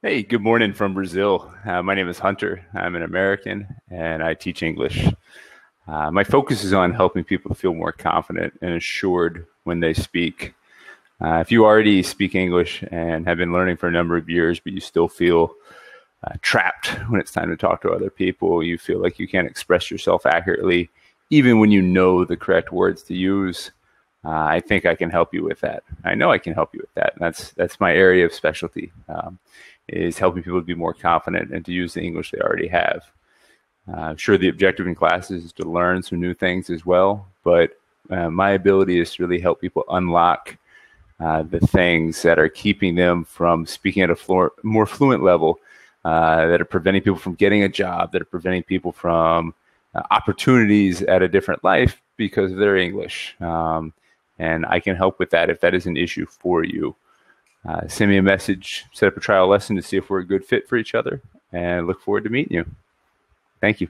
Hey, 0.00 0.22
good 0.22 0.42
morning 0.42 0.74
from 0.74 0.94
Brazil. 0.94 1.52
Uh, 1.64 1.82
my 1.82 1.92
name 1.92 2.08
is 2.08 2.20
Hunter. 2.20 2.64
I'm 2.72 2.94
an 2.94 3.02
American 3.02 3.66
and 3.90 4.22
I 4.22 4.34
teach 4.34 4.62
English. 4.62 5.08
Uh, 5.88 6.12
my 6.12 6.22
focus 6.22 6.62
is 6.62 6.72
on 6.72 6.92
helping 6.94 7.24
people 7.24 7.52
feel 7.52 7.74
more 7.74 7.90
confident 7.90 8.56
and 8.62 8.74
assured 8.74 9.44
when 9.64 9.80
they 9.80 9.92
speak. 9.92 10.54
Uh, 11.20 11.38
if 11.38 11.50
you 11.50 11.64
already 11.64 12.04
speak 12.04 12.36
English 12.36 12.84
and 12.92 13.26
have 13.26 13.38
been 13.38 13.52
learning 13.52 13.76
for 13.76 13.88
a 13.88 13.90
number 13.90 14.16
of 14.16 14.30
years, 14.30 14.60
but 14.60 14.72
you 14.72 14.78
still 14.78 15.08
feel 15.08 15.52
uh, 16.22 16.34
trapped 16.42 16.90
when 17.08 17.20
it's 17.20 17.32
time 17.32 17.48
to 17.48 17.56
talk 17.56 17.82
to 17.82 17.90
other 17.90 18.08
people, 18.08 18.62
you 18.62 18.78
feel 18.78 19.02
like 19.02 19.18
you 19.18 19.26
can't 19.26 19.48
express 19.48 19.90
yourself 19.90 20.26
accurately, 20.26 20.88
even 21.30 21.58
when 21.58 21.72
you 21.72 21.82
know 21.82 22.24
the 22.24 22.36
correct 22.36 22.70
words 22.70 23.02
to 23.02 23.16
use, 23.16 23.72
uh, 24.24 24.30
I 24.30 24.60
think 24.60 24.84
I 24.84 24.94
can 24.94 25.10
help 25.10 25.32
you 25.32 25.44
with 25.44 25.60
that. 25.60 25.84
I 26.04 26.14
know 26.14 26.30
I 26.30 26.38
can 26.38 26.54
help 26.54 26.74
you 26.74 26.80
with 26.80 26.94
that. 26.94 27.14
And 27.14 27.22
that's 27.22 27.52
that's 27.52 27.80
my 27.80 27.94
area 27.94 28.24
of 28.26 28.34
specialty. 28.34 28.92
Um, 29.08 29.38
is 29.88 30.18
helping 30.18 30.42
people 30.42 30.60
to 30.60 30.66
be 30.66 30.74
more 30.74 30.92
confident 30.92 31.50
and 31.50 31.64
to 31.64 31.72
use 31.72 31.94
the 31.94 32.02
English 32.02 32.30
they 32.30 32.40
already 32.40 32.68
have. 32.68 33.10
Uh, 33.90 34.00
I'm 34.00 34.16
sure 34.16 34.36
the 34.36 34.48
objective 34.48 34.86
in 34.86 34.94
classes 34.94 35.46
is 35.46 35.52
to 35.54 35.64
learn 35.64 36.02
some 36.02 36.20
new 36.20 36.34
things 36.34 36.68
as 36.68 36.84
well, 36.84 37.26
but 37.42 37.70
uh, 38.10 38.28
my 38.28 38.50
ability 38.50 39.00
is 39.00 39.14
to 39.14 39.26
really 39.26 39.40
help 39.40 39.60
people 39.60 39.84
unlock 39.88 40.58
uh, 41.20 41.42
the 41.42 41.60
things 41.60 42.20
that 42.22 42.38
are 42.38 42.48
keeping 42.48 42.94
them 42.94 43.24
from 43.24 43.66
speaking 43.66 44.02
at 44.02 44.10
a 44.10 44.16
floor, 44.16 44.52
more 44.62 44.86
fluent 44.86 45.22
level, 45.22 45.58
uh, 46.04 46.46
that 46.46 46.60
are 46.60 46.66
preventing 46.66 47.02
people 47.02 47.18
from 47.18 47.34
getting 47.34 47.64
a 47.64 47.68
job, 47.68 48.12
that 48.12 48.22
are 48.22 48.26
preventing 48.26 48.62
people 48.62 48.92
from 48.92 49.54
uh, 49.94 50.02
opportunities 50.10 51.02
at 51.02 51.22
a 51.22 51.28
different 51.28 51.64
life 51.64 52.00
because 52.16 52.52
of 52.52 52.58
their 52.58 52.76
English. 52.76 53.34
Um, 53.40 53.92
and 54.38 54.64
I 54.66 54.80
can 54.80 54.96
help 54.96 55.18
with 55.18 55.30
that 55.30 55.50
if 55.50 55.60
that 55.60 55.74
is 55.74 55.86
an 55.86 55.96
issue 55.96 56.26
for 56.26 56.64
you 56.64 56.96
uh, 57.66 57.86
send 57.88 58.10
me 58.10 58.16
a 58.16 58.22
message, 58.22 58.86
set 58.92 59.08
up 59.08 59.16
a 59.16 59.20
trial 59.20 59.48
lesson 59.48 59.76
to 59.76 59.82
see 59.82 59.96
if 59.96 60.08
we're 60.08 60.20
a 60.20 60.26
good 60.26 60.44
fit 60.44 60.68
for 60.68 60.76
each 60.76 60.94
other, 60.94 61.20
and 61.52 61.86
look 61.86 62.00
forward 62.00 62.24
to 62.24 62.30
meeting 62.30 62.56
you. 62.56 62.64
Thank 63.60 63.80
you. 63.80 63.88